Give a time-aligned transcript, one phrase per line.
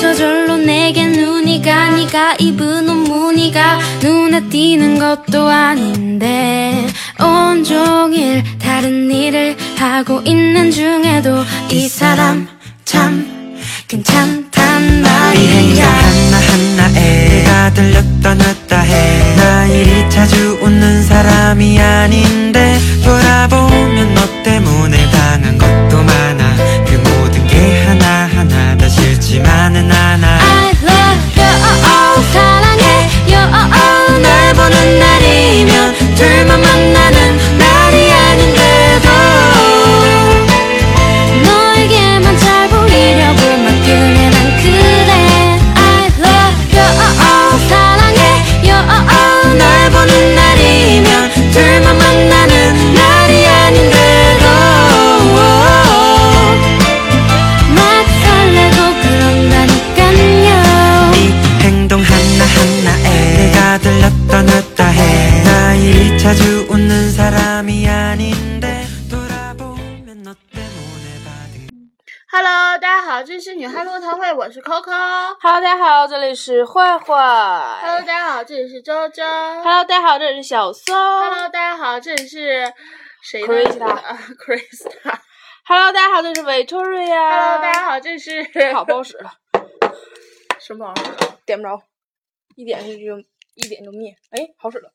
[0.00, 6.86] 저절로 내게 눈이 가 네가 입은 옷 무늬가 눈에 띄는 것도 아닌데
[7.20, 12.48] 온종일 다른 일을 하고 있는 중에도 이 사람
[12.84, 14.37] 참 괜찮단
[15.34, 24.42] 이 말이야 하나하나에 내가 들렸다 놨다 해 나 이리 자주 웃는 사람이 아닌데 돌아보면 너
[24.42, 26.56] 때문에 당한 것도 많아.
[26.86, 28.88] 그 모든 게 하나하나 다.
[28.88, 30.38] 싫지만은 않아.
[30.40, 33.38] I love you 사랑해요
[34.22, 37.07] 널 보는 날이면 둘만 만나
[75.88, 77.14] 好，这里是坏坏。
[77.80, 79.24] Hello，大家好，这里是周周。
[79.24, 80.94] Hello，大家好，这里是小松。
[80.94, 82.70] Hello，大家好，这里是
[83.22, 85.18] 谁呢 Krista 啊， Krista。
[85.64, 87.06] Hello，大家好，这里是 Victoria。
[87.06, 88.44] Hello，大家好，这里是
[88.74, 89.32] 好不好使了，
[90.60, 90.92] 什么？
[91.46, 91.82] 点不着，
[92.54, 93.18] 一点就就
[93.54, 94.14] 一点就灭。
[94.32, 94.92] 哎，好使了，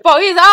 [0.00, 0.46] 不好意思啊。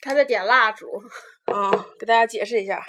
[0.00, 1.02] 他在点蜡烛，
[1.46, 2.80] 啊、给大家解释一下，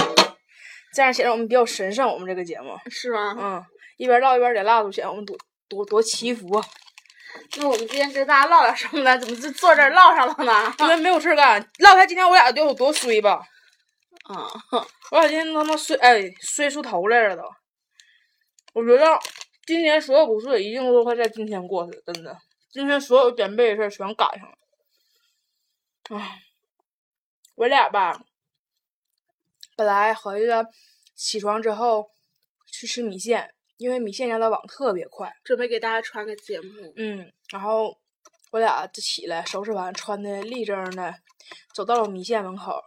[0.93, 2.07] 这样显得我们比较神圣。
[2.07, 3.35] 我们这个节目，是吗？
[3.39, 3.65] 嗯，
[3.97, 5.35] 一边唠一边点蜡烛，显得我们多
[5.67, 6.65] 多多祈福啊。
[7.57, 9.17] 那我们今天跟大家唠点什么呢？
[9.17, 10.73] 怎么就坐这儿唠上了呢？
[10.79, 13.41] 因为没有事儿干，唠开今天我俩得有多衰吧？
[14.25, 14.47] 啊，
[15.11, 17.43] 我俩今天他妈衰，哎，衰出头来了都。
[18.73, 19.19] 我觉得
[19.65, 22.37] 今年所有不顺一定都会在今天过去，真的。
[22.71, 24.55] 今天所有点背的事儿全赶上了。
[26.19, 26.39] 唉，
[27.55, 28.19] 我俩吧，
[29.75, 30.65] 本来合计着
[31.15, 32.09] 起床之后
[32.71, 35.31] 去吃米线，因为米线家的网特别快。
[35.43, 36.93] 准备给大家传个节目。
[36.95, 37.97] 嗯，然后
[38.51, 41.15] 我俩就起来收拾完，穿的立正的，
[41.73, 42.81] 走到了米线门口，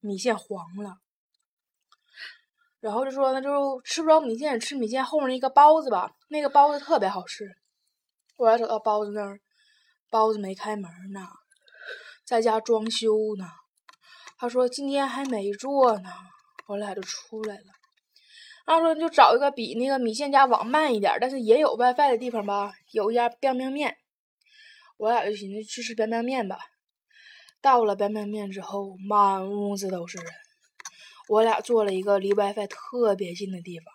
[0.00, 0.96] 米线黄了。
[2.80, 7.44] 然后就说那就吃不着米线，吃米线后面那个包子吧，那个包子特别好吃。
[8.36, 9.38] 我俩走到包子那儿，
[10.08, 11.20] 包子没开门呢，
[12.24, 13.44] 在家装修呢。
[14.40, 16.10] 他说今天还没做呢，
[16.66, 17.64] 我俩就出来了。
[18.66, 23.94] 然后说你就找一个比那个米线家网慢一点儿，但是也有 WiFi 的地方吧，有一家 biang biang 面。
[24.96, 26.58] 我俩就寻思去吃 biang biang 面吧。
[27.60, 30.26] 到了 biang biang 面之后，满屋子都是人。
[31.28, 33.92] 我俩坐了一个离 WiFi 特别近的地方，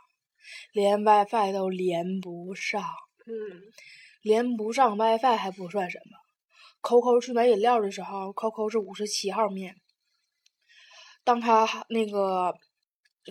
[0.74, 2.84] 连 WiFi 都连不上。
[3.26, 3.34] 嗯，
[4.22, 6.20] 连不上 WiFi 还不算什么。
[6.84, 9.76] Coco 去买饮料的时候，Coco 是五十七号面。
[11.26, 12.54] 当他那个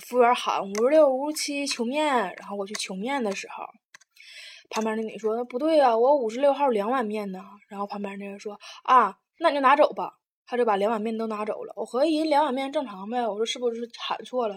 [0.02, 2.04] 服务员喊五十六、五十七求面，
[2.36, 3.64] 然后我去求面的时候，
[4.68, 7.42] 旁边那女说不对呀、我五十六号两碗面呢。
[7.68, 10.18] 然后旁边那人说啊，那你就拿走吧。
[10.46, 11.72] 他就把两碗面都拿走了。
[11.74, 14.56] 我合计两碗面正常呗，我说是不是喊错了？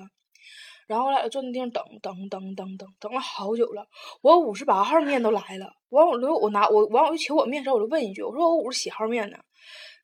[0.86, 3.88] 然后我俩就坐那地方等等等等等等了好久了，
[4.22, 9.38] 我五十八号面都来了，完我就我拿我完我就求我面的时候，我就问一句，我说我五十七号面呢？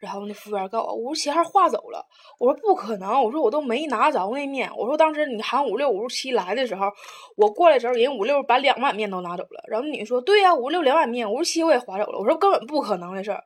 [0.04, 2.06] 然后那服务员告诉我五十七号划走了，
[2.38, 6.88] 我说不可能，我说我都没拿着那面，我说当时你喊五六五十七来的时候，
[7.38, 13.42] 我过来的时候人五六把两碗面都拿走了，然后那女说对呀、五六两碗面，五十七我也划走了，我说根本不可能的事儿，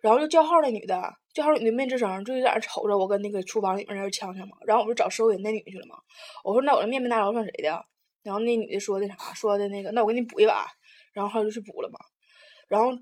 [0.00, 0.98] 然后就叫号那女的，
[1.34, 5.96] 叫号女的没吱声，就在那瞅着我跟那个厨房里面那呛呛嘛，然后我就找收银那女去了嘛，
[6.42, 7.84] 我说那我这面没拿着算谁的？
[8.22, 9.14] 然后那女的说的啥？
[9.34, 10.56] 说的那个那我给你补一碗，
[11.12, 11.98] 然后后来就去补了嘛，
[12.66, 12.92] 然后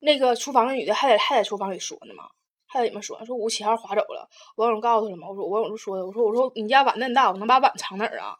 [0.00, 2.24] 那个厨房那女的还在还在厨房里说呢嘛。
[2.74, 5.28] 还在里面说说五七号划走了，我有告诉他了嘛？
[5.28, 8.34] 我说我有就说的，我说我说你家碗那么大，我能把碗藏哪儿啊？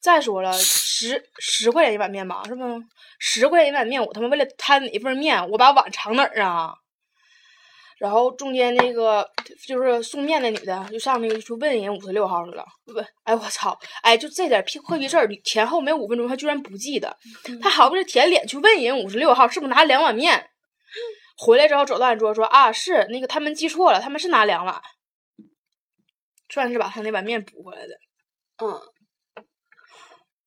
[0.00, 2.64] 再说了，十十块钱一碗面吧，是不？
[3.20, 6.74] 十块钱一碗面，我他妈为了贪哪份面，我把碗藏哪儿啊？
[7.98, 9.28] 然后中间那个
[9.66, 12.64] 就是送面那女的，就上那个去问人五十六号去了，
[12.94, 17.16] 问，哎我操，哎就这点屁破逼事儿，前后没五分钟，他居然不记得，
[17.60, 20.48] 他好不容易舔脸去问人五十六号是不是拿两碗面，
[21.38, 24.82] 回来之后走到俺桌说啊是那个他们记错了，他们是拿两碗，
[26.48, 27.94] 算是把他那碗面补回来的。
[28.58, 28.80] 嗯，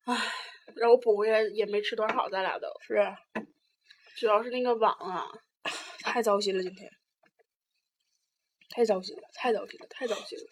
[0.04, 0.14] 唉
[0.76, 3.16] 然后补回来也没吃多少，咱俩都是啊
[4.16, 5.26] 主要是那个碗啊，
[6.02, 6.90] 太糟心了，今天
[8.68, 10.44] 太糟心了，太糟心了，太糟心了。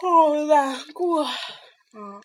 [0.00, 1.24] 好难过。
[1.94, 2.20] 嗯，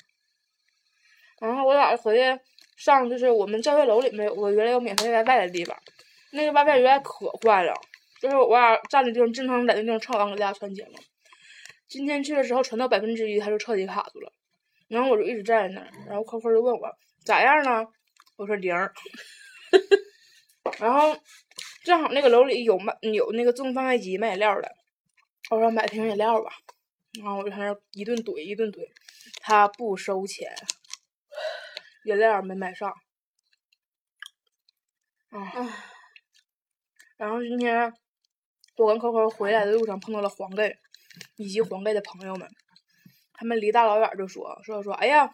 [1.39, 2.41] 然后我俩回去
[2.77, 5.77] 上，就是我们教学楼里面有个原来有免费 WiFi 的地方，
[6.33, 7.73] 那个 WiFi 原来可坏了，
[8.19, 10.99] 就是我俩站的地方经常在那地方唱完给大家传钱嘛。
[11.87, 14.33] 今天去的时候传到百分之一，他就彻底卡住了，
[14.87, 16.89] 然后我就一直站在那儿，然后扣扣就问我
[17.23, 17.87] 咋样呢？
[18.35, 18.91] 我说零儿。
[20.79, 21.15] 然后
[21.83, 24.71] 正好那个楼里有卖有那个自动贩卖机卖饮料的，
[25.51, 26.51] 我说买瓶饮料吧，
[27.21, 28.87] 然后我就在那一顿怼一顿怼，
[29.41, 30.51] 他不收钱，
[32.05, 32.91] 饮料没买上，
[35.29, 35.92] 啊，
[37.23, 37.89] 然后今天
[38.75, 40.75] 我跟扣扣回来的路上碰到了黄盖
[41.37, 42.45] 以及黄盖的朋友们，
[43.31, 45.33] 他们离大老远就说说说，哎呀，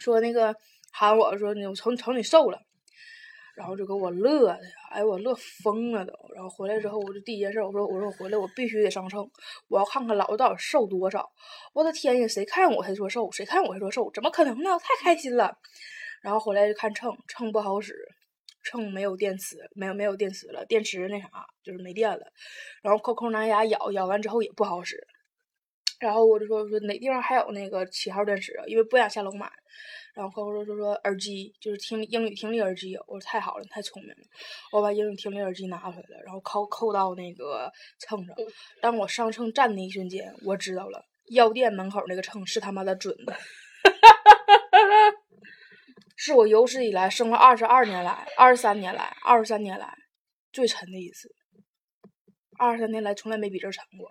[0.00, 0.52] 说那个
[0.90, 2.60] 喊我说你我瞅瞅你瘦了。
[3.54, 4.60] 然后就给我乐的，
[4.90, 5.32] 哎，我乐
[5.62, 6.12] 疯了都。
[6.34, 9.30] 然后回来之后，我就第一件事，我说，我说我回来我必须得上秤，
[9.68, 11.30] 我要看看老子到底瘦多少。
[11.72, 14.76] 我的天呀，谁看我还说瘦，谁看我还说瘦，怎么可能呢？
[14.80, 15.56] 太开心了。
[16.20, 17.94] 然后回来就看秤，秤不好使，
[18.66, 21.28] 秤没有电池，没有没有电池了，电池那啥
[21.62, 22.26] 就是没电了。
[22.82, 24.96] 然后扣扣拿牙咬，咬完之后也不好使。
[26.00, 28.64] 然后我就说说哪地方还有那个七号电池啊？
[28.66, 29.50] 因为不想下楼买。
[30.14, 32.96] 然后扣扣说说说耳机，就是听英语听力耳机。
[33.06, 34.22] 我说太好了，太聪明了。
[34.72, 38.34] 我把英语听力耳机拿回来了，然后扣扣到那个秤上。
[38.80, 43.36] 当我上秤站的一瞬间，我知道了，药店门口那个秤是他妈的准的。
[46.16, 49.94] 是我有史以来生了二十二年来、二十三年来、二十三年来
[50.52, 51.28] 最沉的一次。
[52.58, 54.10] 二十三年来从来没比这沉过。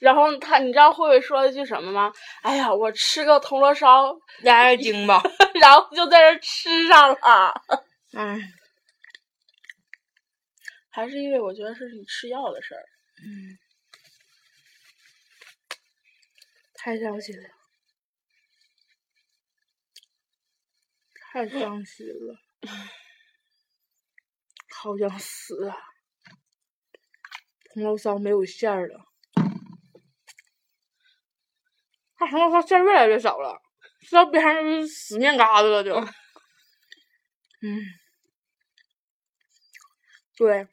[0.00, 2.12] 然后他，你知道慧慧说了一句什么吗？
[2.42, 5.22] 哎呀，我吃个铜锣烧压压惊吧。
[5.60, 7.52] 然后就在这吃上了。
[8.12, 8.38] 哎，
[10.90, 12.82] 还是因为我觉得是你吃药的事儿。
[13.22, 13.58] 嗯，
[16.74, 17.48] 太伤心了，
[21.32, 22.36] 太伤心了，
[24.68, 25.76] 好想死啊！
[27.72, 29.06] 铜锣烧没有馅儿了。
[32.16, 33.62] 它铜锣烧馅儿越来越少了，
[34.00, 35.94] 吃到边上就是死面疙瘩了就。
[37.62, 37.78] 嗯，
[40.36, 40.66] 对，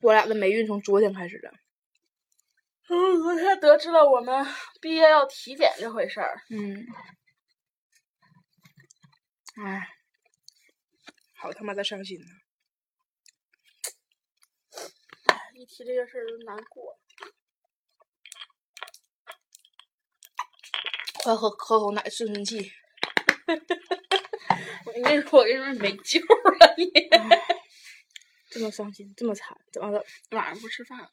[0.00, 1.50] 我俩的霉运从昨天开始的。
[2.88, 4.46] 嗯，昨天得知了我们
[4.80, 6.40] 毕业要体检这回事儿。
[6.50, 6.86] 嗯，
[9.54, 9.86] 唉，
[11.34, 12.26] 好他妈的伤心呐！
[15.54, 16.98] 一提这个事儿就难过。
[21.22, 22.72] 快喝喝口奶顺顺气。
[24.86, 26.90] 我跟你说，我跟你说没救了你。
[28.48, 30.02] 这么伤心，这么惨，怎么了？
[30.30, 31.10] 晚上不吃饭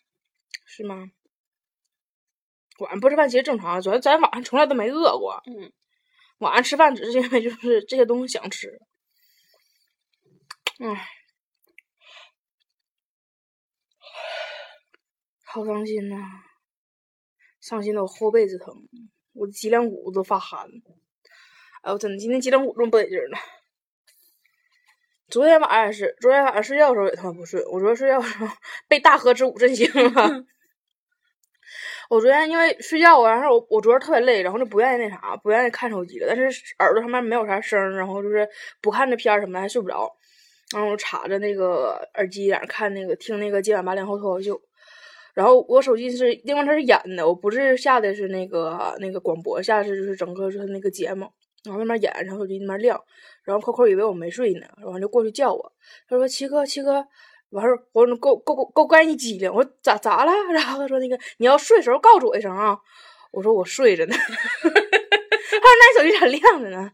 [0.65, 1.11] 是吗？
[2.79, 5.43] 晚上不吃饭其实正常，主要咱晚上从来都没饿过。
[5.45, 5.73] 嗯。
[6.39, 8.79] 晚上吃饭只是因为就是这些东西想吃。
[10.79, 11.07] 唉，
[15.45, 16.15] 好伤心呐！
[17.59, 18.73] 伤心的我后背子疼。
[19.33, 20.67] 我的脊梁骨都发寒，
[21.83, 23.37] 哎，我真的今天脊梁骨这么不得劲呢。
[25.27, 27.63] 昨天晚上也是，昨天晚上睡觉的时候也他妈不睡。
[27.65, 28.47] 我昨天睡觉的时候
[28.87, 30.45] 被大河之舞震醒了。
[32.09, 36.25] 我昨天因为睡觉，然后我我昨天特别累，然后就不愿意那啥，不愿意看手机了。
[36.27, 38.49] 但是耳朵上面没有啥声，然后就是
[38.81, 40.11] 不看那片儿什么的还睡不着。
[40.73, 44.59] 然后我插着那个耳机，在那看那个听那个今晚八零后脱口秀。
[45.35, 51.27] 然后我手机是，另外它是演的，我不是下的是那个那个广播，下的是就是整个就是那个节目，
[51.63, 52.99] 然后那边演，然后手机那边亮，
[53.45, 55.71] 然后扣扣以为我没睡呢，然后就过去叫我，
[56.09, 57.05] 他说七哥七哥，
[57.51, 60.31] 完事儿我说够够够够干一激灵，我说咋咋了？
[60.53, 62.77] 然后他说那个你要睡时候告诉我一声啊，
[63.31, 64.15] 我说我睡着呢，
[64.61, 66.91] 他说那手机咋亮着呢？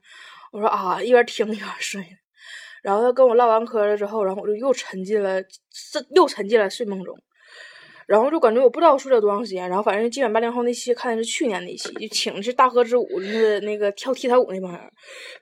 [0.52, 2.02] 我说啊，一边听一边睡，
[2.82, 7.18] 然后他跟我唠完嗑了之后，然后我就又沉浸了，这又沉浸了睡梦中。
[8.08, 14.80] 然后就感觉我不知道睡了多长时间，然后反正今晚八零后那期看的是去年那期，就请的是大河之舞，就是那个跳踢踏舞那帮人。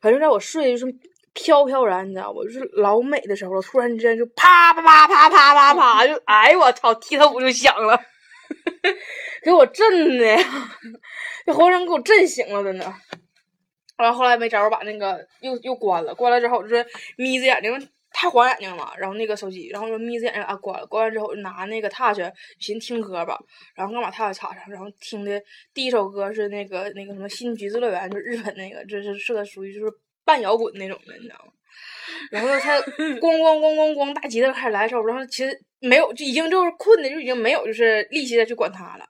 [0.02, 0.86] 反正在我睡就是
[1.34, 2.44] 飘飘然，你知道不？
[2.44, 8.00] 就是老美的时候，突然之间就啪啪啪啪啪啪啪，就哎我操，踢踏舞就响了，
[9.44, 10.38] 给我震的呀，
[11.46, 12.94] 这活生给我震醒了，真的。
[13.98, 16.86] 完后来没招，把那个又又关了，关了之后就是
[17.18, 22.20] 眯着眼睛太晃眼睛了嘛，然后那个手机，然后就眯着眼睛啊关了，关完之后就拿那个 touch
[22.60, 23.40] 寻思听歌吧，
[23.76, 25.42] 然后刚把 touch 插上，然后听的
[25.74, 29.92] 第一首歌是那个那个什么新橘子乐园，就是日本那个，这是是个属于就是
[30.26, 31.52] 半摇滚那种的，你知道吗？
[32.32, 32.80] 然后他
[33.20, 39.06] 咣咣咣咣咣，大吉他开始来的时候，然后其实没有，就已经就是困的就已经没有就是力气再去管他了。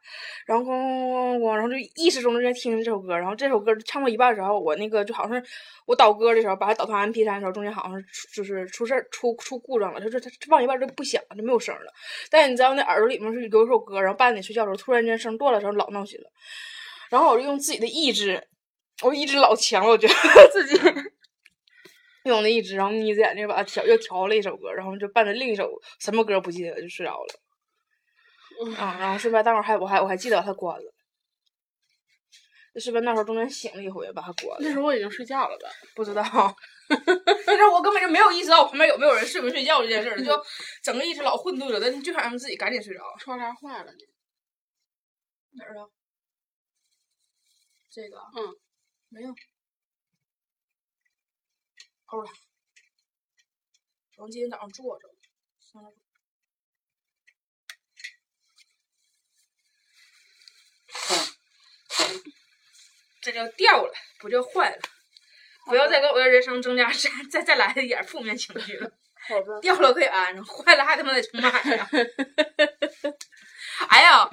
[0.45, 3.17] 然后咣咣咣咣，然后就意识中就在听这首歌。
[3.17, 5.43] 然后这首歌唱到一半的时候，我那个就好像是
[5.85, 11.93] 我导歌的时候，把它导到 M P 三的时候，中间好像是出就是出事儿出出故障了，就是它放一半就不响，就没有声了。
[12.29, 16.29] 但你知道那耳朵里面是有一首歌，然后半夜睡觉的时候突然间声断了的时候，老闹心了。
[17.09, 18.41] 然后我就用自己的意志，
[19.03, 20.13] 我意志老强了，我觉得
[20.51, 20.79] 自己。
[22.23, 27.39] 用那一只，然后眯着眼睛把它调，又调了一首歌，然后就伴着另一首什么歌不记得就睡着了。
[28.77, 30.93] 啊，然后顺便待会儿还我还我还记得把它关了。
[32.79, 34.57] 顺便那时候中间醒了一回，把它关了。
[34.61, 35.69] 那时候我已经睡觉了吧？
[35.95, 36.23] 不知道。
[37.45, 40.31] 那时候我根本就没有意识到我旁边有没有人睡没睡觉这件事儿，就
[40.81, 43.03] 整个一直老混沌了，但就想让自己赶紧睡着。
[43.19, 43.97] 窗帘坏了呢。
[45.55, 45.85] 哪儿啊？
[47.91, 48.17] 这个？
[48.17, 48.55] 嗯。
[49.09, 49.29] 没有。
[52.13, 52.29] 偷了，
[54.11, 55.09] 然后今天早上坐着，
[63.19, 64.79] 这叫掉了，不叫坏了。
[65.65, 68.91] 不要再给我的人生增加再再再来一点负面情绪了。
[69.27, 69.59] 好的。
[69.61, 71.89] 掉了可以安上，坏了还他妈得重买呀！
[73.89, 74.29] 哎呀。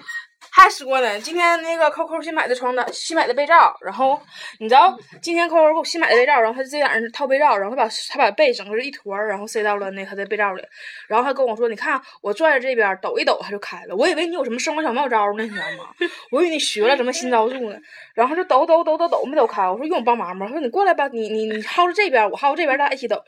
[0.53, 4.21] 还说呢，今天那个 Coco 新买的床单，新买的被罩，然后
[4.59, 10.63] 你知道今天 Coco 给我新买的被罩，然后他自己在那套被罩，然后他把他把被整个一坨儿，然后塞到了那他的被罩里，
[11.09, 13.95] 然后还跟我说，你看我拽着这边抖一抖，它就开了。
[13.95, 15.91] 我以为你有什么生活小妙招呢，你知道吗？
[16.31, 17.77] 我以为你学了什么新招数呢，
[18.15, 19.69] 然后就抖抖抖抖抖没抖开。
[19.69, 20.47] 我说用我帮忙吗？
[20.47, 23.23] 他说你过来吧，你你你薅着这边，我薅这边，咱俩一起抖。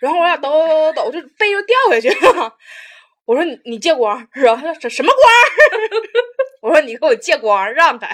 [0.00, 2.54] 然后我俩抖抖抖抖，就被就掉下去了。
[3.24, 5.24] 我说你你借光，然后他说什什么光？
[6.66, 8.12] 我说你给我借光，让开。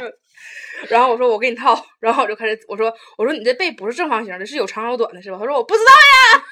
[0.90, 5.38] 然后我说我给你套， 然后我就开始我说我说你这被不是正方形的，是有长有短的，是吧？
[5.38, 6.44] 他说我不知道呀。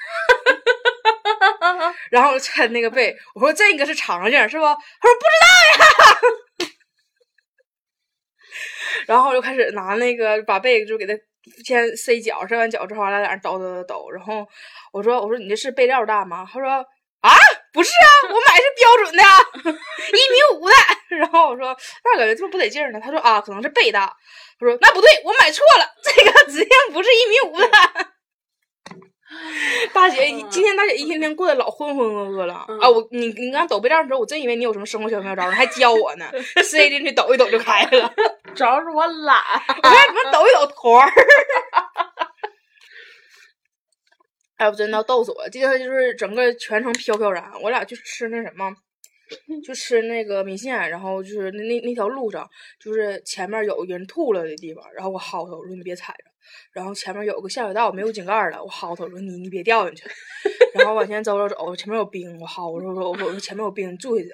[2.09, 4.73] 然后抻那个被，我说这个是长件是吧？
[4.73, 5.45] 他说不知道
[5.85, 6.71] 呀。
[9.05, 11.13] 然后我就开始拿那个把被就给他
[11.63, 14.09] 先塞脚，塞完脚之后，完了在那抖抖抖抖。
[14.09, 14.47] 然后
[14.91, 16.47] 我说我说你这是被料大吗？
[16.51, 16.83] 他说。
[17.21, 17.29] 啊，
[17.73, 19.23] 不是啊，我买是标准的，
[20.09, 20.75] 一米五的。
[21.17, 22.99] 然后我说，那感觉这么不得劲儿呢。
[23.01, 24.13] 他说啊，可能是背大。
[24.59, 27.69] 他说那不对，我买错了，这个指定不是一米五的。
[29.93, 32.89] 大姐，今天大姐一天天过得老浑浑噩噩了啊！
[32.89, 36.29] 我你你刚抖被罩的时候，我真以为你有什么生活小妙招，你还教我呢。
[36.63, 38.13] 塞进去抖一抖就开了，
[38.53, 41.09] 主要是我懒，我看你们抖一抖坨儿。
[44.61, 45.49] 哎，我真的要逗死我！
[45.49, 47.51] 今天就是整个全程飘飘然。
[47.63, 48.71] 我俩去吃那什么，
[49.65, 52.47] 就吃那个米线，然后就是那那那条路上，
[52.79, 56.25] 就是前面有人吐了的地方，然后我薅他，我说你别踩着。
[56.73, 60.07] 然后前面有个下水道，没有井盖了，我薅他，我说你你别掉进去。
[60.77, 64.31] 然后往前走走走，前面有冰，我薅我说我说我说前面有冰，你注意点。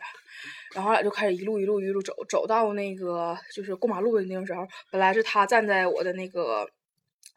[0.76, 6.70] 然后俺俩就开始一路一路一路走，走到那个就是过马路的那个时候，本来是他站在我的那个。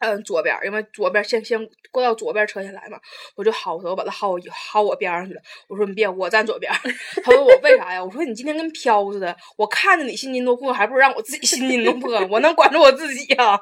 [0.01, 1.59] 嗯，左边，因为左边先先
[1.91, 2.99] 过到左边车先来嘛，
[3.35, 5.41] 我就薅他，我把他薅薅我边上去了。
[5.67, 6.73] 我说你别，我站左边。
[7.23, 8.03] 他问我为啥呀？
[8.03, 13.61] 我说你今天跟飘似的，我看着你心惊肉破，还不如让我自己心惊肉破，我能管住我自己呀。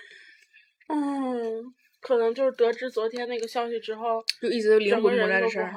[0.88, 1.62] 嗯，
[2.00, 5.70] 可能就是得知昨天那个消息之后，就一直灵魂不在的事儿。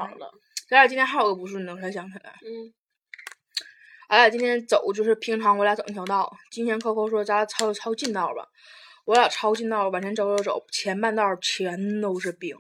[0.69, 2.33] 咱俩今天还有个不顺的，我才想起来。
[2.45, 2.73] 嗯。
[4.07, 8.47] 俺俩今天走就是平常我俩走那条道，今天 Coco 说咱俩抄抄近道吧。
[9.07, 12.53] 我俩抄近道往前走走走，前半道全都是冰，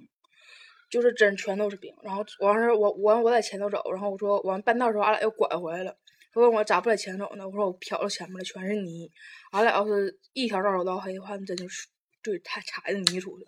[0.89, 1.93] 就是真全都是冰。
[2.01, 5.97] 然后完事我我我在前头走，然后我说完半道时候，俺俩又拐回来了。
[6.31, 7.45] 他问我咋不在前走呢？
[7.45, 9.11] 我说我瞟到前面了全是泥。
[9.51, 11.89] 俺俩要是一条道走到黑的话，那真就是
[12.23, 13.45] 对太踩着泥出去。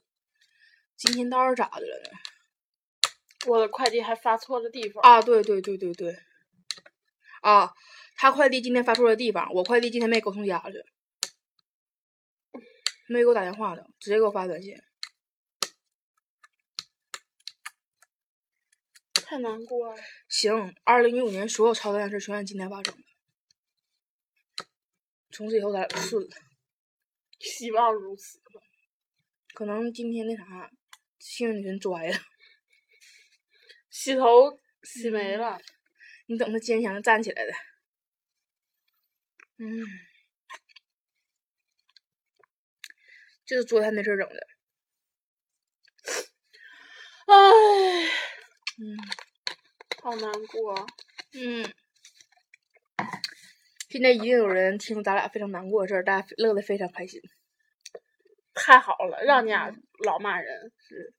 [0.98, 2.10] 今天道是咋的了呢？
[3.48, 5.22] 我的快递还发错了地方啊！
[5.22, 6.18] 对对对对对，
[7.42, 7.72] 啊，
[8.18, 10.84] 他快递今天发错了地方，我快递今天没给我送家去。
[13.12, 14.80] 没给我打电话的，直接给我发短信。
[19.14, 20.02] 太难过了。
[20.28, 24.66] 行，二零一五年所有超单的事全按今天发生的，
[25.32, 26.30] 从此以后咱俩顺了。
[27.40, 28.62] 希望如此吧。
[29.54, 30.72] 可能今天那啥，
[31.18, 32.20] 幸运女神拽了，
[33.90, 35.60] 洗头洗没了。
[36.28, 37.52] 你等他坚强的站起来的。
[39.58, 40.09] 嗯。
[43.50, 44.48] 就是昨天那事儿整的，
[47.26, 47.34] 唉，
[48.78, 48.96] 嗯
[50.04, 50.86] 好难过。
[51.34, 51.74] 嗯，
[53.90, 57.20] 现在一定有人听咱俩非常难过的事儿，大家乐得非常开心。
[58.54, 59.76] 太好了，让你俩
[60.06, 61.16] 老骂人是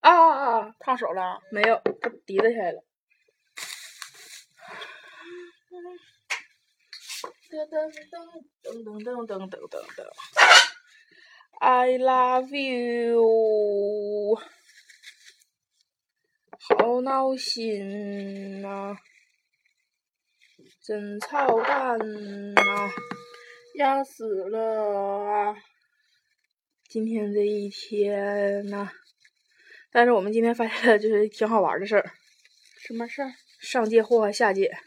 [0.00, 0.74] 啊啊啊！
[0.80, 1.40] 烫手了。
[1.52, 2.82] 没有，它滴了下来了。
[7.50, 8.06] 噔噔噔
[8.62, 10.06] 噔噔噔噔噔噔。
[11.58, 14.38] I love you，
[16.60, 18.96] 好闹心呐、
[20.80, 21.98] 真操蛋
[22.54, 22.62] 呐、
[23.74, 25.56] 要死了啊！
[26.88, 28.92] 今天这一天呐、
[29.90, 32.12] 但是我们今天发现了就是挺好玩的事儿，
[32.86, 33.34] 什么事儿？
[33.58, 34.78] 上界祸害下界，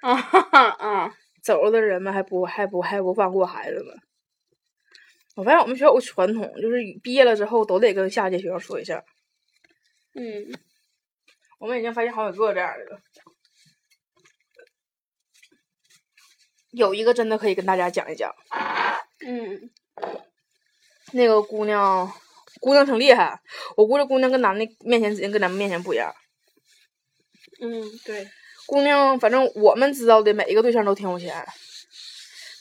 [0.00, 1.14] 啊哈哈啊！
[1.42, 3.96] 走了的人们还不还不还不放过孩子们。
[5.36, 9.02] 我发现我们学校有个传统，就是毕业了之后都得跟下届学校说一下。
[10.14, 10.52] 嗯，
[11.58, 13.00] 我们已经发现好几个这样的了，
[16.72, 18.34] 有一个真的可以跟大家讲一讲。
[19.24, 19.70] 嗯，
[21.12, 22.12] 那个姑娘，
[22.60, 23.40] 姑娘挺厉害，
[23.76, 26.14] 我估计姑娘跟男的面前指定跟咱们面前不一样。
[27.62, 28.28] 嗯，对，
[28.70, 31.44] 姑娘，反正我们知道的每一个对象都挺有钱，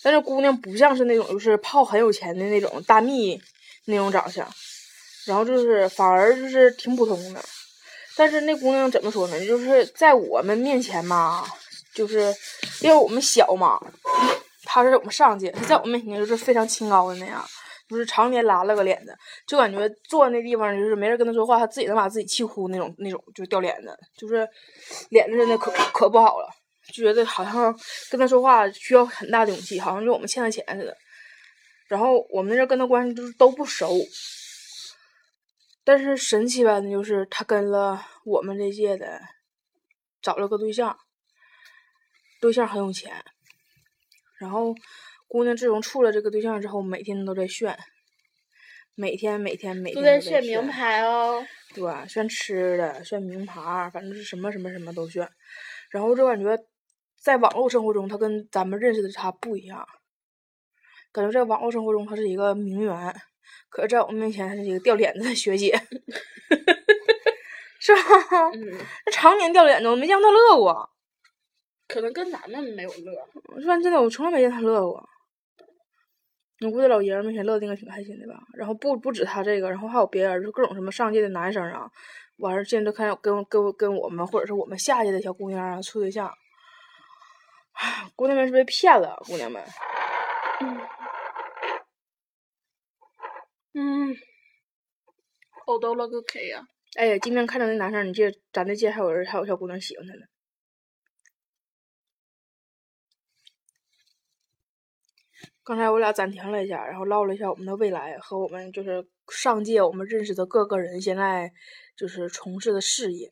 [0.01, 3.39] 但是姑娘不像是那种就是泡很有钱的那种大蜜
[3.85, 4.51] 那种长相，
[5.25, 7.39] 然后就是反而就是挺普通的。
[8.15, 9.45] 但是那姑娘怎么说呢？
[9.45, 11.45] 就是在我们面前嘛，
[11.93, 12.35] 就是
[12.81, 13.79] 因为我们小嘛，
[14.63, 17.47] 她是我们上届，她在我面前就是非常清高的那样，
[17.89, 19.17] 不是常年拉了个脸的，
[19.47, 24.47] 就感觉坐那地方就是没人跟他说话，他自己能把自己气哭那种那种，就掉脸子，就是
[25.09, 26.47] 脸子真的可可不好了，
[26.93, 27.75] 就觉得好像
[28.11, 30.95] 跟他说话需要很大的勇气，好像就我们欠他钱似的。
[31.87, 33.97] 然后我们这跟他关系就是都不熟，
[35.83, 39.19] 但是神奇般的就是他跟了我们这届的
[40.21, 40.95] 找了个对象，
[42.39, 43.25] 对象很有钱，
[44.39, 44.75] 然后
[45.29, 47.77] 姑娘自从处了这个对象之后，每天都在炫，
[48.95, 51.45] 每天每天每天都在炫炫名，牌哦。
[51.75, 52.07] 对？
[52.07, 55.29] 炫吃的，炫名牌，反正是什么什么什么都炫。
[55.91, 56.57] 然后就感觉
[57.15, 59.87] 在网络生活中，她跟咱们认识的她不一样，
[61.11, 63.15] 感觉在网络生活中她是一个名媛，
[63.69, 65.79] 可是在我们面前他是一个掉脸子的学姐，
[67.79, 68.01] 是吧？
[68.55, 70.89] 嗯，那常年掉脸子，我没见过她乐过。
[71.87, 73.13] 可能跟咱们没有乐。
[73.55, 75.07] 我说真的，我从来没见她乐过。
[76.65, 78.37] 我估计老爷们儿面前乐的应该挺开心的吧。
[78.53, 81.89] 然后不不止他这个，然后还有别人，就各种什么上届的男生啊，
[82.37, 86.29] 完事儿现在都看跟跟跟我们或者是我们下届的小姑娘啊处对象。
[87.71, 89.63] 唉，姑娘们是被骗了，姑娘们。
[90.61, 90.79] 嗯，
[93.73, 94.15] 嗯
[95.67, 96.61] 呕到了个 K 呀、
[96.97, 100.25] 哎呀，今天看到那男生，你记得咱那届还有人还有小姑娘喜欢他呢。
[105.69, 111.53] 刚才我俩暂停了一下，然后唠了一下我们的未来和我们就是上届我们认识的各个人现在
[111.95, 113.31] 就是从事的事业，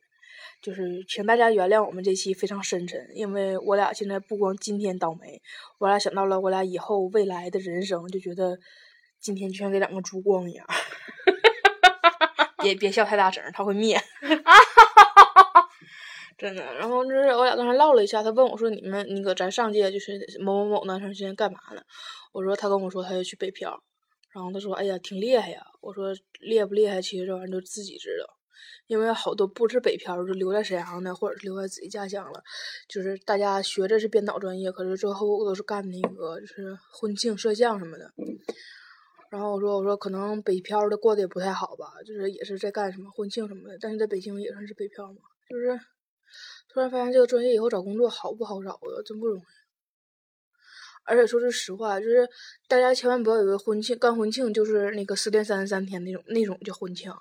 [0.62, 5.42] 就是请大家原谅我们这期非常深沉，因为我俩现在不光今天倒霉，
[5.80, 8.60] 我俩想到了我俩以后未来的人生，就觉得
[9.20, 10.64] 今天就像给两个烛光一样。
[12.62, 14.00] 别别笑太大声，它会灭。
[16.38, 21.82] 真的，然后就是我俩刚才唠了一下，他问我说：“你们那个咱上届就是某某某男生现在干嘛呢？”
[22.32, 23.82] 我说：“他跟我说他要去北漂。”
[24.36, 27.02] 然后他说：“哎呀，挺厉害呀。”我说：“厉不厉害？
[27.02, 28.38] 其实这玩意儿就自己知道，
[28.86, 32.44] 因为好多不是北漂，就留在沈阳的，或者是留在自己家乡了。
[32.88, 38.12] 就是大家学的是编导专业，可是最后都是干那个就是婚庆摄像什么的。”
[39.32, 45.20] 然后我说：“我说可能北漂的过得也不太好吧，就是也是在干什么婚庆什么的，但是在北京也算是北漂嘛，
[45.50, 45.80] 就是。”
[46.78, 49.02] 突然发现这个专业以后找工作好不好找啊？
[49.04, 49.42] 真不容易。
[51.06, 52.30] 而且说句实话，就是
[52.68, 57.12] 大家千万不要以为婚庆干婚庆就是那个失恋三十三天那种那种叫婚庆，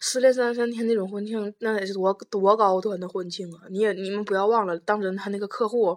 [0.00, 3.64] 失恋三十三天那种婚庆那得是多多高端的婚庆啊！
[3.70, 5.96] 你也你们不要忘了，当真他那个客户，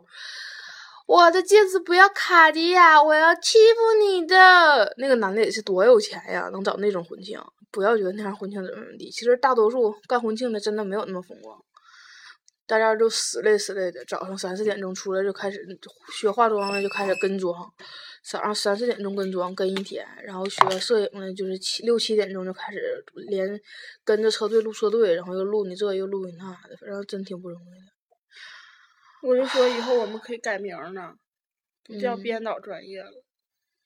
[1.08, 7.38] 我的戒指不要卡地亚，我要欺负你的那个男的也是多有钱呀，能找那种婚庆。
[7.70, 11.62] 不要觉得那样婚庆怎么怎么地，其实大多数干婚庆的真的没有那么风光。
[12.68, 15.66] 大家都死累死累的，早上三四点钟出来就开始
[16.20, 17.74] 学化妆了就开始跟妆，
[18.22, 23.60] 早上三四点钟跟妆跟一天，然后学摄影的就是七六七点钟就开始连
[24.04, 27.94] 跟着车队录车队，然后又录你这又录你那的，反正真挺不容易的。
[29.24, 31.14] 我就说以后我们可以改名儿呢，
[31.86, 33.24] 不叫嗯编导专业了，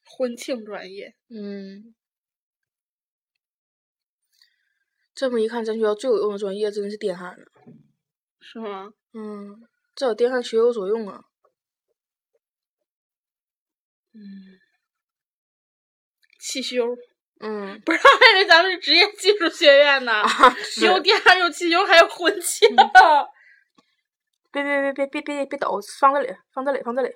[0.03, 1.13] 婚庆专业。
[1.29, 1.93] 嗯，
[5.13, 7.45] 这么一看，咱学校最有用的专业真的是电焊了。
[8.41, 8.91] 是吗？
[9.13, 11.23] 嗯，这有电焊学有所用啊。
[14.13, 14.59] 嗯
[16.39, 16.97] 汽修，
[17.39, 20.27] 嗯，不是，我还以为咱们是职业技术学院呢，
[20.57, 22.65] 是有电焊，有汽修，还有混气。
[24.51, 27.15] 别别别别别别别抖，放这里，放这里，放这里，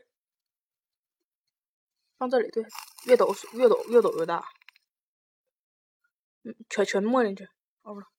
[2.17, 2.63] 放这里，对，
[3.07, 4.47] 越抖越抖越抖越大。
[6.43, 7.43] 嗯，全全没进去，
[7.81, 8.14] 哦不。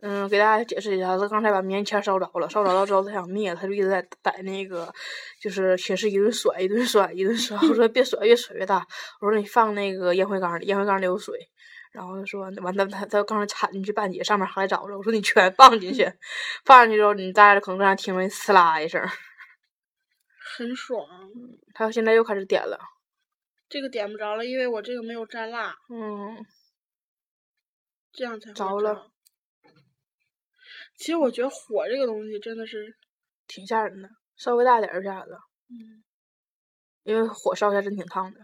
[0.00, 4.92] 嗯，给大家解释一下，他刚才把棉签烧着了，烧着了之后他想灭，他就一直在在那个，
[5.40, 7.56] 就是寝室一顿甩，一顿甩，一顿甩。
[7.68, 8.86] 我说别甩，越甩越大。
[9.20, 11.34] 我说你放那个烟灰缸里，烟灰缸里有水。
[11.90, 14.96] 然后他说完，他他他刚才铲进去半截，上面还着着。
[14.96, 16.08] 我说你全放进去，
[16.64, 19.02] 放进去之后你大家可能让人听着呲啦一声。
[20.56, 21.04] 很爽，
[21.74, 22.78] 他现在又开始点了。
[23.68, 26.36] 这个点不着了，因为我这个没有沾蜡，嗯，
[28.12, 29.10] 这样才会着了。
[30.98, 32.94] 其实我觉得火这个东西真的是
[33.46, 35.38] 挺吓人的，稍微大点儿就吓人了。
[35.70, 36.02] 嗯
[37.04, 38.40] 因为火烧一下真挺烫的。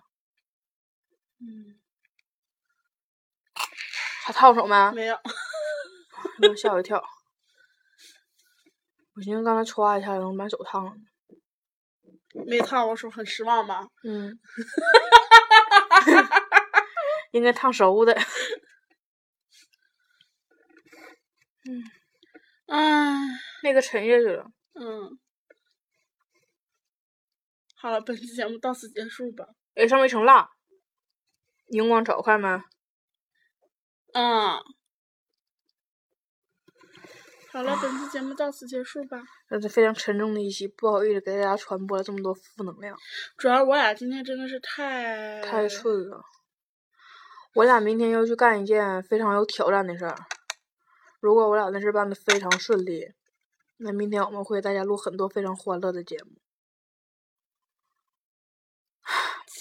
[1.40, 1.78] 嗯
[4.24, 4.92] 还烫手没？
[4.94, 5.18] 没有，
[6.40, 7.04] 给我吓我一跳。
[9.16, 10.92] 我寻思刚才歘一下能把手烫了。
[12.46, 13.86] 没烫我手，很失望吧？
[14.04, 14.38] 嗯，
[17.32, 18.14] 应该烫熟的。
[21.68, 21.82] 嗯，
[22.66, 22.78] 唉，
[23.62, 24.46] 那个沉下去了。
[24.74, 25.18] 嗯，
[27.76, 29.46] 好了，本期节目到此结束吧。
[29.74, 30.48] 哎，上面一层蜡，
[31.68, 32.64] 荧光找快吗？
[34.14, 34.58] 嗯，
[37.52, 39.22] 好了，本期节目到此结束吧。
[39.48, 42.96] 这是非常沉重的一期，不好意思给大家传播了这么多负能量。
[43.36, 46.22] 主要我俩今天真的是太太顺了。
[47.54, 50.16] 我俩明天要去干一件非常有挑战的事儿。
[51.24, 53.10] 如果我俩那事儿办的非常顺利，
[53.78, 56.32] 那明天我们会大家录很多非常欢乐的节目。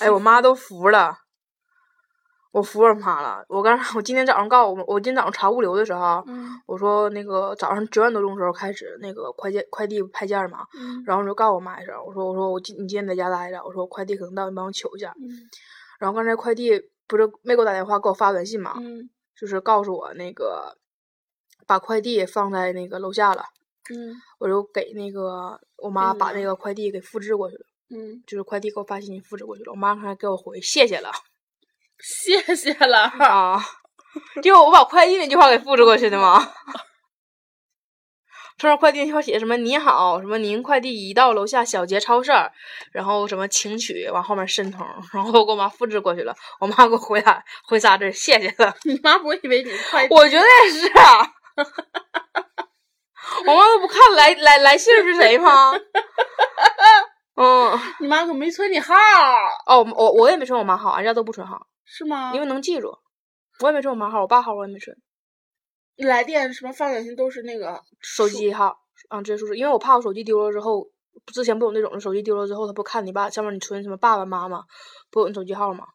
[0.02, 1.20] 哎，我妈都服了，
[2.52, 3.46] 我服我妈了。
[3.48, 15.14] 我刚 我今天早上告诉我，我今天早上查物流的时候，嗯我说那个早上九点多钟的时候开始那个快件快递派件儿嘛，嗯然后我就告诉我妈一声，我说我说我今你今天在家待着，我说快递可能到，你帮我取一下。
[15.18, 15.50] 嗯
[15.98, 20.78] 然后刚才快递不是没给我打电话，给我发短信嘛，嗯就是告诉我那个
[21.68, 23.46] 把快递放在那个楼下了，
[23.94, 31.12] 嗯我就给那个我妈把那个快递给复制过去了，嗯，就是快递给我发信息复制过去了，我妈还给我回谢谢了
[32.00, 33.04] 谢谢了。
[33.04, 33.64] 啊，
[34.42, 36.40] 就我把快递那句话给复制过去的吗？
[38.60, 39.58] 上面快递那句话写什么？
[39.58, 42.32] 你好，什么您快递已到楼下小杰超市，
[42.92, 48.74] 然后什么请取，往后面申通，然后我给我妈复制过去了，我妈给我回答回仨字谢谢了。
[48.84, 51.34] 你妈不会以为你快递我觉得也是啊。
[53.46, 55.74] 我妈都不看来来来信儿是谁吗？
[57.36, 58.94] 嗯，你妈可没存你号，
[59.66, 62.32] 哦，我我也没存我妈号，俺家都不存号，是吗？
[62.34, 62.96] 因为能记住。
[63.60, 64.96] 我也没存我妈号，我爸号我也没存，
[65.98, 68.78] 来电什么发短信都是那个手机号
[69.10, 69.54] 啊，直接输入。
[69.54, 70.88] 因为我怕我手机丢了之后，
[71.34, 74.64] 之前不有那种手机丢了之后，他不看你爸上面你存什么爸爸妈妈，
[75.10, 75.86] 不有你手机号吗？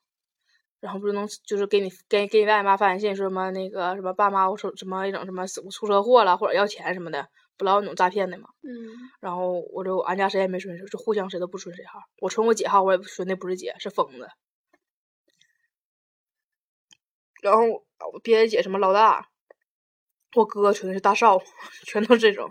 [0.80, 8.48] 然后不是能就是给你给给你爸你妈发短信说什么那个什么爸妈我出什么一种什么出出车祸了或者要钱什么的，不老有那种诈骗的嘛？
[8.62, 8.70] 嗯
[9.20, 11.98] 然后我就俺家谁也没存，就互相谁都不存谁号。
[12.20, 14.28] 我存我姐号，我也存的不是姐，是疯子。
[17.42, 17.62] 然后
[18.12, 19.28] 我别的姐什么老大，
[20.36, 21.40] 我哥存的是大少，
[21.86, 22.50] 全都这种。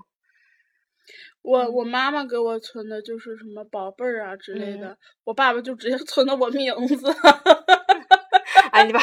[1.42, 7.08] 我我妈妈给我存的就是什么宝贝儿啊之类嗯的，我爸爸就直接 存的我名字，
[8.78, 9.00] 哎，你爸，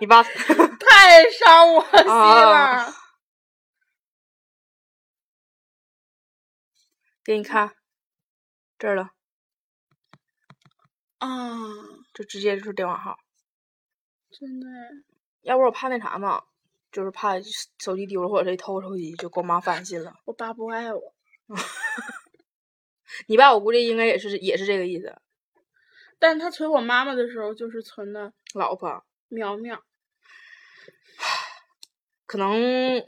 [0.00, 0.22] 你爸，
[0.78, 2.94] 太伤我心啊了。
[7.24, 7.74] 给你看，
[8.78, 9.10] 这儿了，
[11.18, 11.28] 啊，
[12.14, 13.18] 就直接就是电话号。
[14.30, 14.66] 真的，
[15.40, 16.44] 要不我怕那啥嘛，
[16.92, 17.34] 就是怕
[17.80, 20.14] 手机丢了或者谁偷手机，就给我妈发短信了。
[20.26, 21.14] 我爸不爱我。
[23.26, 25.20] 你爸我估计应该也是也是这个意思。
[26.22, 29.82] 但是他存我妈妈的时候，就是存的老婆苗苗。
[32.26, 33.02] 可能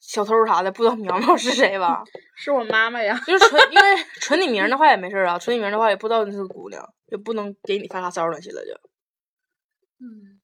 [0.00, 2.02] 小偷啥的不知道苗苗是谁吧？
[2.34, 3.14] 是我妈妈呀。
[3.26, 8.72] 就是存，因为 存你名的话也没事儿啊，存你名的话也不知道你是个姑娘，也不能给你发啥骚扰短信了就。
[9.98, 10.40] 嗯，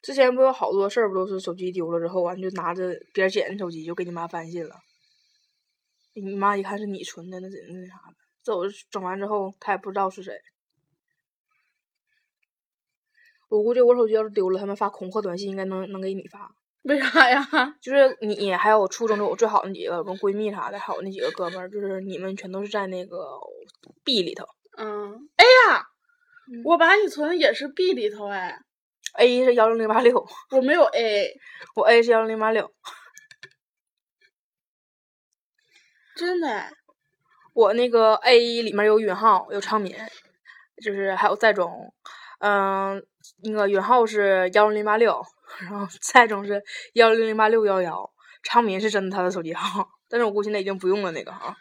[0.00, 4.74] 之前不有好多事儿，不都是手机丢了之后，完就拿着别人捡的手机就给你妈发信了。
[6.14, 8.23] 你妈一看是你存的，那真那啥的。
[8.44, 10.38] 这我整完之后，他也不知道是谁。
[13.48, 16.54] 我估计我手机要是丢了，他们发恐吓短信应该能能给你发。
[16.82, 17.40] 为啥呀？
[17.80, 23.40] 就是你还有初中的我最好那几个，我闺蜜啥的，还有那几个哥们儿，就是你们全都是在那个
[24.04, 24.44] B 里头
[24.76, 25.86] 嗯，哎呀，
[26.64, 28.58] 我把你存的也是 B 里头哎
[29.14, 31.32] ，，A 是幺零零八六，我没有 A，
[31.76, 32.70] 我 A 是幺零零八六。
[36.16, 36.70] 真的哎。
[37.54, 39.96] 我那个 A 里面有允浩，有昌民，
[40.84, 41.94] 就是还有在中，
[42.40, 43.00] 嗯，
[43.44, 45.24] 那个允浩是幺零零八六，
[45.60, 46.62] 然后在中是
[46.94, 48.10] 幺零零八六幺幺，
[48.42, 51.54] 昌民是真的他的手机号，但是我估计现在已经不用了那个号，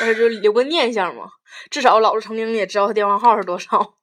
[0.00, 1.30] 但是就留个念想嘛，
[1.70, 3.94] 至少老子曾经也知道他电话号是多少。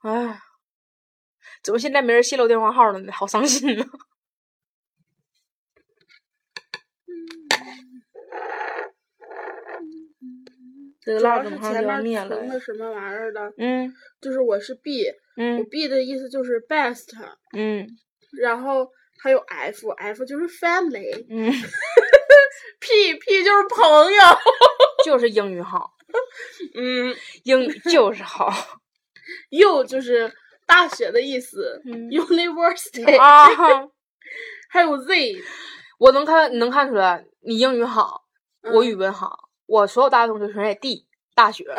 [0.00, 0.40] 哎，
[1.62, 3.12] 怎么现在没人泄露电话号了呢？
[3.12, 3.86] 好伤心呐！
[11.04, 12.48] 这个主要是蜡怎么好像前面就要灭了存？
[12.48, 17.08] 的什么玩意儿的，嗯就是我是 B，我嗯 B 的意思就是 best，
[17.56, 17.86] 嗯。
[18.40, 18.88] 然后
[19.22, 21.52] 还有 F，F 就是 family，P 嗯，，
[22.80, 23.78] P P 就是朋
[24.12, 24.22] 友，
[25.04, 25.90] 就是英语好，
[26.74, 27.14] 嗯。
[27.44, 28.50] 英语就是好。
[29.50, 30.32] U 就是
[30.66, 32.10] 大学的意思、嗯。
[32.10, 33.48] u n i v e r s i t y 啊，
[34.70, 35.34] 还有 Z，
[35.98, 38.22] 我能看，你能看出来，你英语好，
[38.62, 41.64] 我嗯语文好，我所有大学同学全在 D 大学。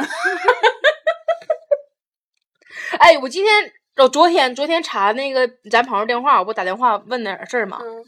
[2.98, 8.04] 哎，我今天，我昨天昨天查那个咱朋友电话，我不打电话问点事儿嘛，嗯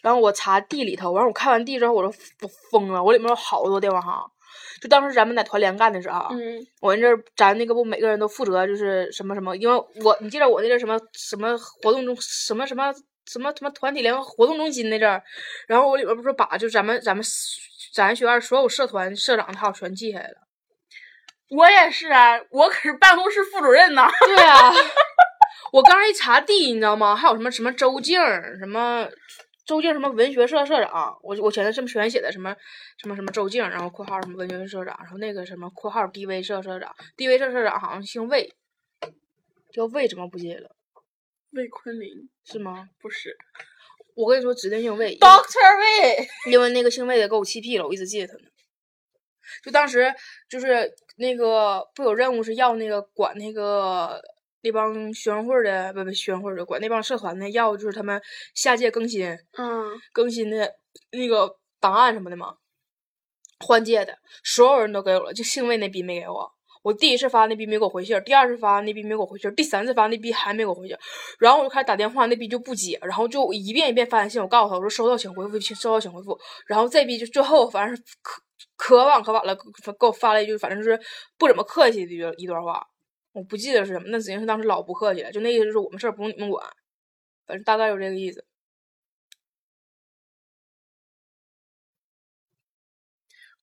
[0.00, 4.32] 然后我查地里头，完了我看完地之后，我都我疯了，我里面有好多电话号。
[4.80, 12.90] 就当时咱们在团联干的时候，嗯我那阵儿咱那个不每个人都负责就是什么什么，因为我你记得我那阵儿什么什么活动中什么什么
[13.26, 15.22] 什么什么团体联合活动中心那阵儿，
[15.66, 17.22] 然后我里边不是把就咱们咱们
[17.92, 20.36] 咱学院所有社团社长的号全记下来了。
[21.50, 24.06] 我也是啊，我可是办公室副主任呢。
[24.26, 24.72] 对啊，
[25.72, 27.16] 我刚才一查地，你知道吗？
[27.16, 28.20] 还有什么什么周静，
[28.58, 29.08] 什么
[29.66, 32.54] 周静什么文学社社长，我我全是这么全写的什么
[32.98, 38.54] 什么什么周静，然后括号什么文学社长，然后那个什么括号 DV 社社长，DV 社社长好像姓魏，
[39.72, 40.70] 叫魏怎么不记得了？
[41.52, 42.90] 魏坤林是吗？
[43.00, 43.34] 不是
[44.18, 48.40] 我跟你说，指定姓魏，Doctor 魏，因为那个姓魏的给我气屁了，我一直记得他呢。
[49.62, 50.12] 就当时
[50.50, 54.20] 就是那个不有任务是要那个管那个
[54.62, 58.20] 那帮学生会的不不学生会的管那帮社团的要就是他们
[58.54, 59.24] 下届更新
[59.56, 60.74] 嗯更新的
[61.12, 62.56] 那个档案什么的嘛，
[63.60, 66.57] 换届的所有人都给我了，就姓魏那逼没给我。
[66.82, 70.96] 我第一次发那逼没给我回信，第二次发那逼没给我回信，第三次发那逼还没给我回信，
[71.38, 78.40] 然后我就开始打电话，那逼就不接，然后就一遍一遍发短信，我告诉他我说收到请回复，请收到请回复，然后这逼就最后反正是可
[78.76, 81.00] 可晚可晚了，给我发了一句反正就是
[81.36, 82.86] 不怎么客气的一一段话，
[83.32, 86.64] 我不记得是什么，那指定是当时老不客气了，就那意思就是我们事儿不用你们管，
[87.46, 88.44] 反正大概就这个意思。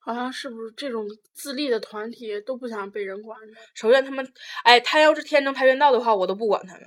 [0.05, 3.59] 好像是不是这种自立的团体都不想被人管着？
[3.73, 4.31] 首先他们，
[4.63, 6.83] 哎，他要是天生跆拳道的话，我都不管他们，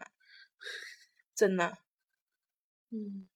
[1.35, 1.77] 真的。
[2.93, 3.27] 嗯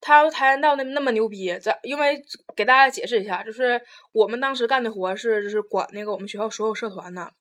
[0.00, 2.22] 他要是跆拳道那那么牛逼，咱因为
[2.54, 7.32] 给大家解释一下，就是我们当时干的活是就是管那个我们学校所有社团的，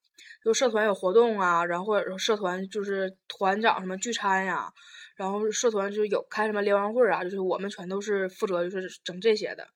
[0.43, 4.73] 就社团有活动啊，然后或者说社团就是团长什么聚餐呀、
[5.15, 9.67] 然后社团就是有开什么联欢会啊，就是我们全都是负责就是整这些的，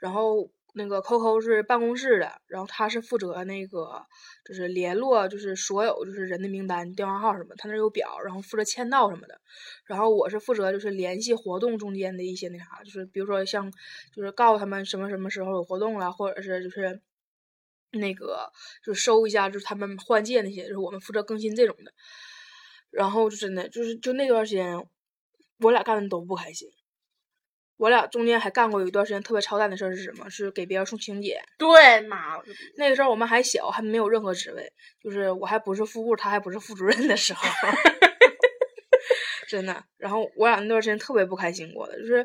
[0.00, 4.06] 然后那个 Coco 是办公室的，然后他是负责那个
[4.44, 9.38] 就是联络就是所有就是人的名单、电话号什么，他那有表，然后负责签到什么的。
[9.84, 13.70] 然后我是负责就是联系活动中间的一些那啥，就是比如说像
[14.14, 17.02] 就是告诉他们什么什么时候有活动了，或者是就是
[17.90, 18.50] 那个
[18.82, 21.92] 就收一下就是他们换届那些，就是我们负责更新这种的。
[22.90, 24.86] 然后就真的就是就那段时间，
[25.60, 26.68] 我俩干的都不开心。
[27.82, 30.30] 我俩中间还干过有一段时间特别操蛋的事儿是什么？
[30.30, 31.42] 是给别人送请柬。
[31.58, 32.40] 对，妈！
[32.76, 37.42] 那个时候我们还小，还没有任何职位，就是我还不是副部，他还不是副主任的时候，
[39.50, 39.82] 真的。
[39.98, 42.24] 然后我俩那段时间特别不开心过的，就是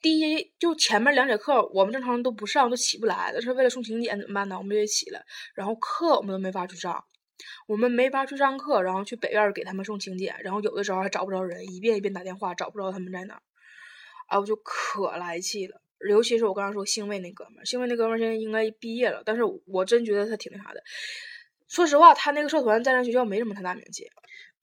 [0.00, 4.58] 第一就前面两节课我们正常人都不上，都起不来，但是为了送请柬怎么办呢？
[4.58, 5.22] 我们就得起了，
[5.54, 7.04] 然后课我们都没法去上。
[7.68, 13.42] 我们没法去上课，然后去北院给他们送请柬，然后有的时候还找不着人，一遍一遍打电话找不着他们在哪儿，
[14.32, 15.80] 啊，我就可来气了。
[16.08, 20.82] 尤其是我刚刚说星卫那哥们儿，星卫那哥们儿现在应该毕业了，但是我真觉得他挺那啥的。
[21.68, 24.04] 说实话，他那个社团在咱学校没什么太大名气。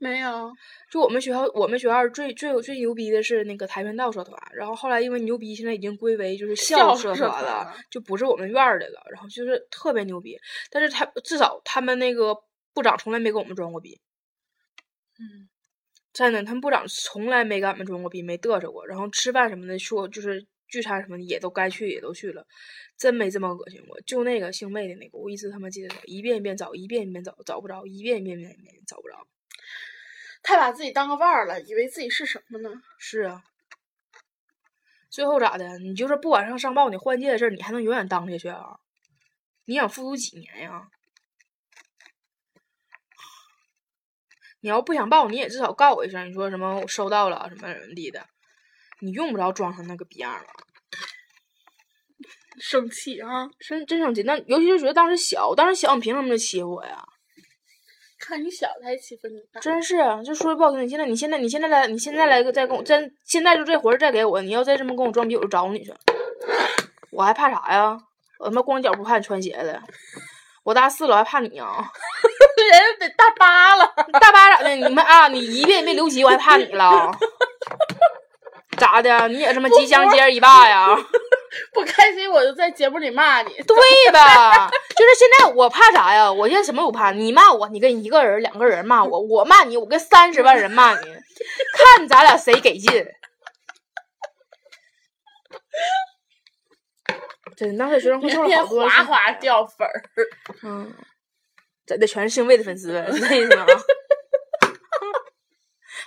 [0.01, 0.51] 没有，
[0.89, 10.38] 就我们学校，我们学校最最最牛逼的是那个跆拳道社团，然后后来因为牛逼，现在已经归为就是校社社团了，就不是我们院儿的了，然后就是特别牛逼。
[10.71, 12.34] 但是他至少他们那个
[12.73, 13.99] 部长从来没跟我们装过逼。
[15.19, 15.48] 嗯，
[16.19, 18.86] 真的，他们部长从来没跟俺们装过逼，没嘚瑟过。
[18.86, 22.45] 然后吃饭什么的，说就是聚餐什么的，也都该去也都去了，
[22.97, 23.97] 真没这么恶心过。
[24.01, 29.15] 就那个姓魏的那个，我一直他妈记得他，一遍一遍找，一遍一遍找，找不着，一遍一遍一遍一遍找不着。
[30.43, 32.69] 太把自己当个腕儿了，以为自己是什么呢？
[32.97, 33.41] 是啊，
[35.10, 35.79] 最后咋的？
[35.79, 38.82] 你就是不往上上报你换届的事儿，你还能永远当下去啊？
[39.63, 40.89] 你想复读几年呀？
[44.62, 48.26] 你要不想报，你也至少告我一声，你说什么我收到了什么人地的，
[49.02, 50.45] 你用不着装成那个逼样了。
[52.60, 53.48] 生气啊！
[53.60, 57.02] 真真生气，那尤其是觉得当时小，当时小你凭什么就欺负我呀？
[58.19, 59.62] 看你小才欺负你大。
[59.62, 65.93] 真是，啊就说句不好听，你现在你现在你现在来，你现在来个再跟我真现在就这活儿再给我，你要再这么跟我装逼，我就找你去。
[67.12, 67.98] 我还怕啥呀？
[68.39, 69.82] 我他妈光脚不怕你穿鞋的，
[70.63, 71.89] 我大四了还怕你啊？
[72.71, 74.75] 人得大八了， 大巴咋的？
[74.75, 77.12] 你们啊，你一遍也没留级，我还怕你了？
[78.77, 79.27] 咋的？
[79.27, 80.88] 你也这么吉祥接儿一霸呀？
[81.73, 83.51] 不开心我就在节目里骂你。
[83.63, 84.69] 对吧？
[84.95, 86.32] 就是现在我怕啥呀？
[86.32, 87.12] 我现在什么都不怕。
[87.12, 91.08] 你骂我，你跟一个人、两个人骂我；我骂你，我跟三十万人骂你，
[91.97, 92.91] 看咱俩谁给劲。
[97.58, 100.03] 真当时学生会凑了天好多，哗哗掉粉儿。
[100.63, 100.93] 嗯，
[101.89, 102.06] 咋的？
[102.06, 103.65] 全是姓魏的粉丝呗， 是这意思吗？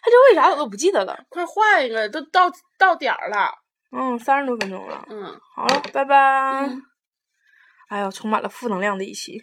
[0.04, 1.16] 他这为啥我都不记得了。
[1.28, 3.52] 快换一个，都到到点儿了。
[3.90, 5.04] 嗯，三十多分钟了。
[5.10, 6.68] 嗯，好了，拜拜。
[7.88, 9.42] 哎呦，充满了负能量的一期。